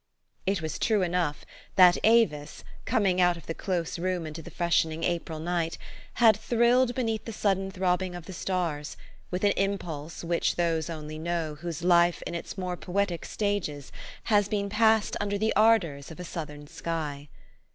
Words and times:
It 0.47 0.63
was 0.63 0.79
true 0.79 1.03
enough, 1.03 1.45
that 1.75 1.99
Avis, 2.03 2.63
coming 2.85 3.21
out 3.21 3.37
of 3.37 3.45
the 3.45 3.53
close 3.53 3.99
room 3.99 4.25
into 4.25 4.41
the 4.41 4.49
freshening 4.49 5.03
April 5.03 5.37
night, 5.37 5.77
had 6.15 6.35
thrilled 6.35 6.95
beneath 6.95 7.25
the 7.25 7.31
sudden 7.31 7.69
throbbing 7.69 8.15
of 8.15 8.25
the 8.25 8.33
stars, 8.33 8.97
with 9.29 9.43
an 9.43 9.51
impulse 9.55 10.23
which 10.23 10.55
those 10.55 10.89
only 10.89 11.19
know 11.19 11.53
whose 11.53 11.83
life 11.83 12.23
in 12.25 12.33
its 12.33 12.57
more 12.57 12.75
poetic 12.77 13.25
stages 13.25 13.91
has 14.23 14.47
been 14.49 14.69
passed 14.69 15.15
under 15.21 15.37
the 15.37 15.53
ardors 15.55 16.09
of 16.09 16.19
a 16.19 16.23
Southern 16.23 16.65
sky. 16.65 17.29